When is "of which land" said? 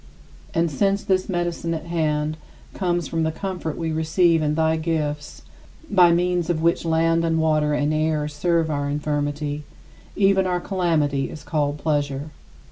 6.49-7.23